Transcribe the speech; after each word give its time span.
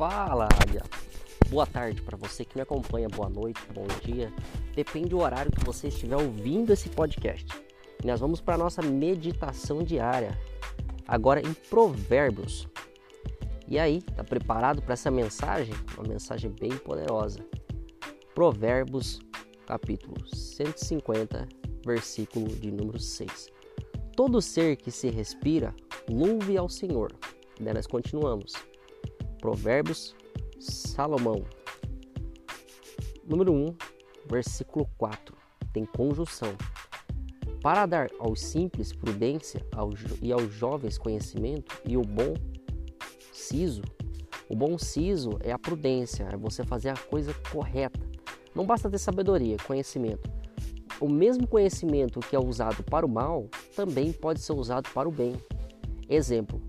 Fala, 0.00 0.48
Águia! 0.62 0.82
Boa 1.50 1.66
tarde 1.66 2.00
para 2.00 2.16
você 2.16 2.42
que 2.42 2.56
me 2.56 2.62
acompanha, 2.62 3.06
boa 3.06 3.28
noite, 3.28 3.60
bom 3.74 3.86
dia. 4.02 4.32
Depende 4.74 5.10
do 5.10 5.18
horário 5.18 5.52
que 5.52 5.62
você 5.62 5.88
estiver 5.88 6.16
ouvindo 6.16 6.72
esse 6.72 6.88
podcast. 6.88 7.46
E 8.02 8.06
nós 8.06 8.18
vamos 8.18 8.40
para 8.40 8.54
a 8.54 8.56
nossa 8.56 8.80
meditação 8.80 9.82
diária, 9.82 10.40
agora 11.06 11.42
em 11.42 11.52
Provérbios. 11.52 12.66
E 13.68 13.78
aí, 13.78 14.00
tá 14.00 14.24
preparado 14.24 14.80
para 14.80 14.94
essa 14.94 15.10
mensagem? 15.10 15.74
Uma 15.98 16.08
mensagem 16.08 16.50
bem 16.50 16.74
poderosa. 16.78 17.44
Provérbios, 18.34 19.20
capítulo 19.66 20.26
150, 20.34 21.46
versículo 21.84 22.48
de 22.48 22.70
número 22.70 22.98
6. 22.98 23.50
Todo 24.16 24.40
ser 24.40 24.76
que 24.76 24.90
se 24.90 25.10
respira, 25.10 25.74
louve 26.08 26.56
ao 26.56 26.70
Senhor. 26.70 27.12
Daí 27.60 27.74
nós 27.74 27.86
continuamos. 27.86 28.69
Provérbios, 29.40 30.14
Salomão. 30.58 31.44
Número 33.24 33.52
1, 33.52 33.74
versículo 34.28 34.86
4. 34.98 35.34
Tem 35.72 35.84
conjunção. 35.86 36.54
Para 37.62 37.86
dar 37.86 38.10
aos 38.18 38.40
simples 38.40 38.92
prudência 38.92 39.64
e 40.20 40.32
aos 40.32 40.52
jovens 40.52 40.98
conhecimento 40.98 41.80
e 41.86 41.96
o 41.96 42.02
bom 42.02 42.34
siso. 43.32 43.82
O 44.48 44.54
bom 44.54 44.76
siso 44.76 45.38
é 45.40 45.52
a 45.52 45.58
prudência, 45.58 46.28
é 46.30 46.36
você 46.36 46.64
fazer 46.64 46.90
a 46.90 46.96
coisa 46.96 47.32
correta. 47.50 48.00
Não 48.54 48.66
basta 48.66 48.90
ter 48.90 48.98
sabedoria, 48.98 49.56
conhecimento. 49.66 50.30
O 51.00 51.08
mesmo 51.08 51.46
conhecimento 51.46 52.20
que 52.20 52.36
é 52.36 52.38
usado 52.38 52.82
para 52.82 53.06
o 53.06 53.08
mal 53.08 53.48
também 53.74 54.12
pode 54.12 54.40
ser 54.40 54.52
usado 54.52 54.90
para 54.92 55.08
o 55.08 55.12
bem. 55.12 55.34
Exemplo: 56.08 56.60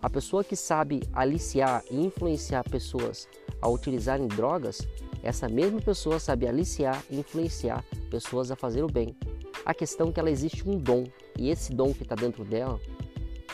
a 0.00 0.08
pessoa 0.08 0.44
que 0.44 0.54
sabe 0.54 1.02
aliciar 1.12 1.82
e 1.90 1.96
influenciar 1.96 2.62
pessoas 2.64 3.28
a 3.60 3.68
utilizarem 3.68 4.28
drogas, 4.28 4.86
essa 5.22 5.48
mesma 5.48 5.80
pessoa 5.80 6.20
sabe 6.20 6.46
aliciar 6.46 7.02
e 7.10 7.18
influenciar 7.18 7.84
pessoas 8.10 8.50
a 8.50 8.56
fazer 8.56 8.84
o 8.84 8.86
bem. 8.86 9.16
A 9.64 9.74
questão 9.74 10.08
é 10.08 10.12
que 10.12 10.20
ela 10.20 10.30
existe 10.30 10.68
um 10.68 10.78
dom, 10.78 11.04
e 11.36 11.50
esse 11.50 11.72
dom 11.72 11.92
que 11.92 12.04
está 12.04 12.14
dentro 12.14 12.44
dela, 12.44 12.80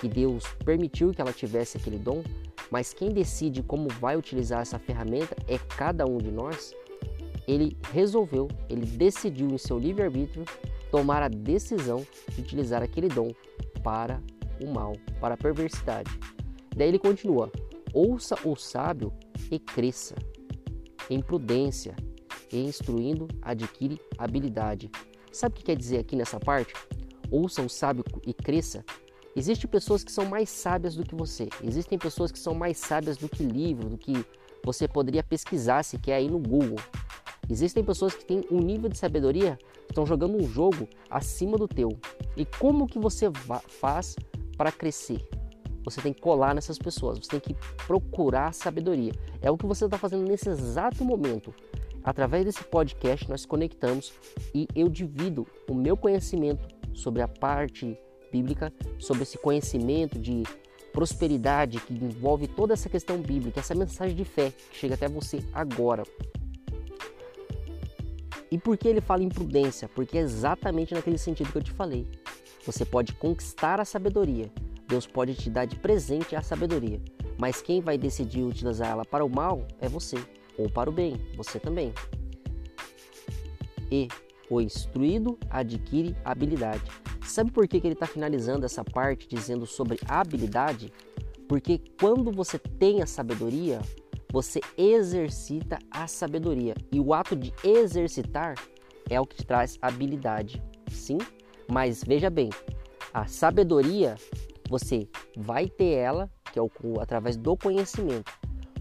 que 0.01 0.09
Deus 0.09 0.45
permitiu 0.65 1.13
que 1.13 1.21
ela 1.21 1.33
tivesse 1.33 1.79
aquele 1.79 1.99
dom, 1.99 2.23
mas 2.71 2.93
quem 2.93 3.11
decide 3.11 3.63
como 3.63 3.89
vai 3.89 4.17
utilizar 4.17 4.61
essa 4.61 4.79
ferramenta 4.79 5.35
é 5.49 5.59
cada 5.59 6.05
um 6.07 6.19
de 6.19 6.31
nós. 6.31 6.75
Ele 7.47 7.77
resolveu, 7.93 8.49
ele 8.69 8.85
decidiu 8.85 9.49
em 9.49 9.59
seu 9.59 9.79
livre-arbítrio 9.79 10.45
tomar 10.91 11.23
a 11.23 11.29
decisão 11.29 12.07
de 12.31 12.41
utilizar 12.41 12.83
aquele 12.83 13.09
dom 13.09 13.31
para 13.83 14.23
o 14.63 14.73
mal, 14.73 14.95
para 15.21 15.35
a 15.35 15.37
perversidade. 15.37 16.11
Daí 16.77 16.89
ele 16.89 16.99
continua: 16.99 17.51
ouça 17.93 18.37
o 18.45 18.57
sábio 18.57 19.13
e 19.51 19.59
cresça. 19.59 20.15
Em 21.09 21.21
prudência 21.21 21.95
e 22.53 22.59
instruindo 22.59 23.29
adquire 23.43 24.01
habilidade. 24.17 24.91
Sabe 25.33 25.55
o 25.55 25.59
que 25.59 25.65
quer 25.65 25.77
dizer 25.77 25.99
aqui 25.99 26.17
nessa 26.17 26.39
parte? 26.39 26.73
Ouça 27.31 27.63
o 27.63 27.69
sábio 27.69 28.05
e 28.27 28.33
cresça. 28.33 28.85
Existem 29.37 29.69
pessoas 29.69 30.05
que 30.05 30.13
são 30.13 30.25
mais 30.27 30.49
sábias 30.49 30.95
do 30.95 31.03
que 31.03 31.15
você. 31.15 31.49
Existem 31.63 31.99
pessoas 31.99 32.31
que 32.31 32.39
são 32.39 32.55
mais 32.55 32.79
sábias 32.79 33.17
do 33.17 33.29
que 33.29 33.43
livro, 33.43 33.89
do 33.89 33.99
que 33.99 34.25
você 34.65 34.87
poderia 34.87 35.23
pesquisar 35.23 35.83
se 35.83 35.99
quer 35.99 36.15
aí 36.15 36.31
no 36.31 36.39
Google. 36.39 36.79
Existem 37.51 37.85
pessoas 37.85 38.15
que 38.15 38.25
têm 38.25 38.43
um 38.51 38.61
nível 38.61 38.89
de 38.89 38.97
sabedoria, 38.97 39.59
estão 39.89 40.07
jogando 40.07 40.41
um 40.41 40.49
jogo 40.49 40.89
acima 41.11 41.59
do 41.59 41.69
teu. 41.69 41.99
E 42.37 42.47
como 42.47 42.87
que 42.87 42.99
você 42.99 43.27
faz 43.69 44.17
para 44.57 44.73
crescer? 44.73 45.21
Você 45.85 46.01
tem 46.01 46.13
que 46.13 46.21
colar 46.21 46.55
nessas 46.55 46.79
pessoas, 46.79 47.19
você 47.19 47.39
tem 47.39 47.41
que 47.41 47.55
procurar 47.87 48.53
sabedoria. 48.55 49.13
É 49.41 49.51
o 49.51 49.57
que 49.57 49.67
você 49.67 49.85
está 49.85 49.99
fazendo 49.99 50.27
nesse 50.27 50.49
exato 50.49 51.05
momento. 51.05 51.55
Através 52.03 52.45
desse 52.45 52.65
podcast, 52.65 53.29
nós 53.29 53.47
conectamos 53.47 54.13
e 54.55 54.67
eu 54.75 54.89
divido 54.89 55.47
o 55.69 55.75
meu 55.75 55.97
conhecimento 55.97 56.67
sobre 56.93 57.23
a 57.23 57.29
parte 57.29 57.99
bíblica, 58.31 58.73
sobre 58.99 59.23
esse 59.23 59.39
conhecimento 59.39 60.19
de 60.19 60.43
prosperidade 60.93 61.81
que 61.81 61.93
envolve 61.93 62.47
toda 62.47 62.73
essa 62.73 62.89
questão 62.89 63.19
bíblica, 63.19 63.61
essa 63.61 63.75
mensagem 63.75 64.17
de 64.17 64.25
fé 64.25 64.53
que 64.71 64.77
chega 64.77 64.95
até 64.95 65.09
você 65.09 65.39
agora. 65.53 66.05
E 68.51 68.59
por 68.59 68.77
que 68.77 68.87
ele 68.87 69.01
fala 69.01 69.23
em 69.23 69.29
prudência? 69.29 69.89
Porque 69.89 70.17
é 70.17 70.21
exatamente 70.21 70.95
naquele 70.95 71.19
sentido 71.19 71.51
que 71.51 71.59
eu 71.59 71.63
te 71.63 71.73
falei. 71.73 72.07
Você 72.65 72.85
pode 72.85 73.13
conquistar 73.15 73.81
a 73.81 73.85
sabedoria, 73.85 74.51
Deus 74.89 75.07
pode 75.07 75.35
te 75.35 75.49
dar 75.51 75.65
de 75.65 75.77
presente 75.77 76.37
a 76.37 76.43
sabedoria, 76.43 77.01
mas 77.39 77.63
quem 77.63 77.81
vai 77.81 77.97
decidir 77.97 78.43
utilizar 78.43 78.91
ela 78.91 79.05
para 79.05 79.25
o 79.25 79.29
mal 79.29 79.67
é 79.81 79.89
você, 79.89 80.17
ou 80.59 80.69
para 80.69 80.91
o 80.91 80.93
bem, 80.93 81.17
você 81.37 81.59
também. 81.59 81.93
E 83.91 84.09
o 84.51 84.61
instruído 84.61 85.39
adquire 85.51 86.17
habilidade. 86.25 86.83
Sabe 87.25 87.51
por 87.51 87.67
que, 87.67 87.81
que 87.81 87.87
ele 87.87 87.95
está 87.95 88.07
finalizando 88.07 88.67
essa 88.67 88.85
parte 88.85 89.27
dizendo 89.27 89.67
sobre 89.67 89.99
habilidade? 90.07 90.93
Porque 91.49 91.81
quando 91.99 92.31
você 92.31 92.59
tem 92.59 93.03
a 93.03 93.07
sabedoria, 93.07 93.81
você 94.31 94.61
exercita 94.77 95.79
a 95.91 96.07
sabedoria. 96.07 96.75
E 96.93 97.01
o 97.01 97.15
ato 97.15 97.35
de 97.35 97.53
exercitar 97.63 98.55
é 99.09 99.21
o 99.21 99.27
que 99.27 99.37
te 99.37 99.47
traz 99.47 99.79
habilidade. 99.81 100.63
Sim? 100.91 101.19
Mas 101.71 102.03
veja 102.05 102.29
bem, 102.29 102.51
a 103.13 103.27
sabedoria 103.27 104.17
você 104.75 105.09
vai 105.37 105.69
ter 105.69 105.93
ela, 105.93 106.29
que 106.53 106.59
é 106.59 106.63
o, 106.63 106.69
através 107.01 107.37
do 107.37 107.57
conhecimento. 107.57 108.33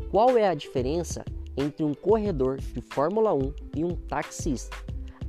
Qual 0.09 0.35
é 0.35 0.47
a 0.47 0.55
diferença 0.55 1.23
entre 1.55 1.83
um 1.83 1.93
corredor 1.93 2.57
de 2.57 2.81
Fórmula 2.81 3.31
1 3.31 3.53
e 3.75 3.85
um 3.85 3.95
taxista? 3.95 4.75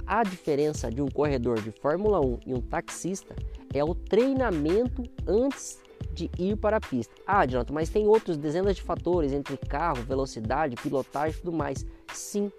A 0.07 0.23
diferença 0.23 0.91
de 0.91 1.03
um 1.03 1.09
corredor 1.09 1.61
de 1.61 1.71
Fórmula 1.71 2.19
1 2.19 2.41
e 2.47 2.55
um 2.55 2.63
taxista 2.63 3.37
é 3.75 3.85
o 3.85 3.95
treinamento 3.95 5.03
antes 5.27 5.79
de 6.15 6.31
ir 6.39 6.57
para 6.57 6.79
a 6.79 6.81
pista. 6.81 7.13
Ah, 7.27 7.45
Jonathan, 7.45 7.75
mas 7.75 7.91
tem 7.91 8.07
outros 8.07 8.39
dezenas 8.39 8.77
de 8.77 8.83
fatores 8.83 9.33
entre 9.33 9.59
carro, 9.59 10.03
velocidade, 10.03 10.77
pilotagem 10.77 11.37
e 11.37 11.43
tudo 11.43 11.53
mais. 11.53 11.85
Sim, 12.13 12.51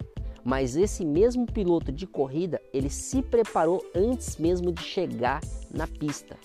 mas 0.44 0.76
esse 0.76 1.04
mesmo 1.04 1.44
piloto 1.44 1.90
de 1.90 2.06
corrida, 2.06 2.60
ele 2.72 2.90
se 2.90 3.20
preparou 3.20 3.84
antes 3.94 4.36
mesmo 4.36 4.70
de 4.70 4.82
chegar 4.82 5.40
na 5.74 5.88
pista 5.88 6.36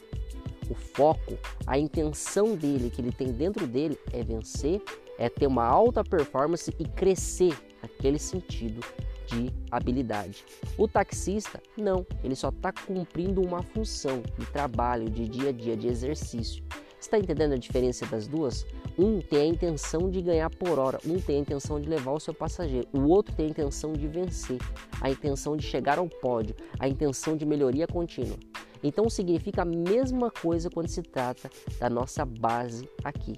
o 0.71 0.75
foco, 0.75 1.37
a 1.67 1.77
intenção 1.77 2.55
dele, 2.55 2.89
que 2.89 3.01
ele 3.01 3.11
tem 3.11 3.31
dentro 3.31 3.67
dele, 3.67 3.99
é 4.13 4.23
vencer, 4.23 4.81
é 5.17 5.29
ter 5.29 5.47
uma 5.47 5.65
alta 5.65 6.03
performance 6.03 6.73
e 6.79 6.85
crescer 6.85 7.53
naquele 7.81 8.17
sentido 8.17 8.79
de 9.27 9.51
habilidade. 9.69 10.45
O 10.77 10.87
taxista, 10.87 11.61
não, 11.77 12.05
ele 12.23 12.35
só 12.35 12.49
está 12.49 12.71
cumprindo 12.71 13.41
uma 13.41 13.61
função 13.61 14.23
de 14.37 14.45
trabalho, 14.47 15.09
de 15.09 15.27
dia 15.27 15.49
a 15.49 15.51
dia, 15.51 15.75
de 15.75 15.87
exercício. 15.87 16.63
Está 16.99 17.17
entendendo 17.17 17.53
a 17.53 17.57
diferença 17.57 18.05
das 18.05 18.27
duas? 18.27 18.65
Um 18.97 19.19
tem 19.21 19.39
a 19.39 19.45
intenção 19.45 20.09
de 20.09 20.21
ganhar 20.21 20.49
por 20.51 20.77
hora, 20.77 20.99
um 21.05 21.19
tem 21.19 21.37
a 21.37 21.39
intenção 21.39 21.79
de 21.79 21.89
levar 21.89 22.11
o 22.11 22.19
seu 22.19 22.33
passageiro, 22.33 22.87
o 22.93 23.07
outro 23.07 23.33
tem 23.35 23.47
a 23.47 23.49
intenção 23.49 23.93
de 23.93 24.07
vencer, 24.07 24.59
a 25.01 25.09
intenção 25.09 25.57
de 25.57 25.63
chegar 25.63 25.97
ao 25.97 26.07
pódio, 26.07 26.55
a 26.79 26.87
intenção 26.87 27.35
de 27.35 27.45
melhoria 27.45 27.87
contínua. 27.87 28.37
Então 28.83 29.09
significa 29.09 29.61
a 29.61 29.65
mesma 29.65 30.31
coisa 30.31 30.69
quando 30.69 30.87
se 30.87 31.01
trata 31.01 31.49
da 31.79 31.89
nossa 31.89 32.25
base 32.25 32.89
aqui. 33.03 33.33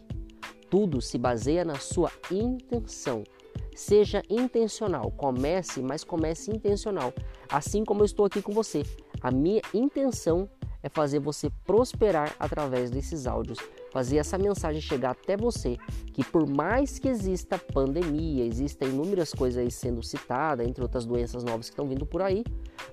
Tudo 0.69 1.01
se 1.01 1.17
baseia 1.17 1.63
na 1.63 1.75
sua 1.75 2.11
intenção. 2.31 3.23
Seja 3.75 4.21
intencional, 4.29 5.11
comece, 5.11 5.81
mas 5.81 6.03
comece 6.03 6.51
intencional. 6.51 7.13
Assim 7.49 7.83
como 7.83 8.01
eu 8.01 8.05
estou 8.05 8.25
aqui 8.25 8.41
com 8.41 8.51
você. 8.51 8.83
A 9.21 9.31
minha 9.31 9.61
intenção 9.73 10.49
é 10.81 10.89
fazer 10.89 11.19
você 11.19 11.49
prosperar 11.63 12.35
através 12.39 12.91
desses 12.91 13.25
áudios, 13.25 13.57
fazer 13.93 14.17
essa 14.17 14.39
mensagem 14.39 14.81
chegar 14.81 15.11
até 15.11 15.37
você, 15.37 15.77
que 16.13 16.23
por 16.23 16.49
mais 16.49 16.97
que 16.97 17.07
exista 17.07 17.59
pandemia, 17.59 18.43
existem 18.43 18.89
inúmeras 18.89 19.31
coisas 19.31 19.61
aí 19.61 19.69
sendo 19.69 20.01
citadas, 20.01 20.67
entre 20.67 20.81
outras 20.81 21.05
doenças 21.05 21.43
novas 21.43 21.67
que 21.67 21.73
estão 21.73 21.87
vindo 21.87 22.03
por 22.03 22.23
aí, 22.23 22.43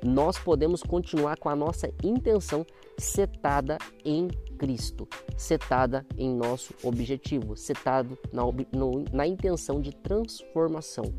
nós 0.04 0.38
podemos 0.38 0.82
continuar 0.82 1.38
com 1.38 1.48
a 1.48 1.56
nossa 1.56 1.90
intenção 2.04 2.66
setada 2.98 3.78
em 4.04 4.28
Cristo, 4.58 5.08
setada 5.38 6.04
em 6.18 6.34
nosso 6.34 6.74
objetivo, 6.82 7.56
setado 7.56 8.18
na, 8.30 8.42
no, 8.70 9.04
na 9.10 9.26
intenção 9.26 9.80
de 9.80 9.92
transformação. 9.92 11.14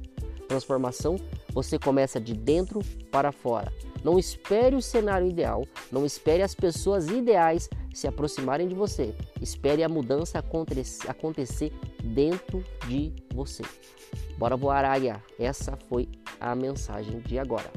Transformação 0.48 1.16
você 1.54 1.80
começa 1.80 2.20
de 2.20 2.36
dentro 2.36 2.82
para 3.12 3.32
fora. 3.32 3.74
Não 4.04 4.20
espere 4.20 4.76
o 4.76 4.82
cenário 4.82 5.28
ideal, 5.28 5.66
não 5.92 6.06
espere 6.06 6.44
as 6.44 6.54
pessoas 6.54 7.08
ideais 7.08 7.70
se 7.94 8.08
aproximarem 8.08 8.68
de 8.68 8.76
você. 8.76 9.14
Espere 9.42 9.84
a 9.84 9.90
mudança 9.90 10.44
acontecer 11.08 11.72
dentro 12.04 12.64
de 12.88 13.14
você. 13.34 13.64
Bora 14.38 14.58
voar, 14.58 14.86
águia! 14.86 15.24
Essa 15.40 15.78
foi 15.88 16.10
a 16.40 16.56
mensagem 16.56 17.20
de 17.20 17.38
agora. 17.38 17.72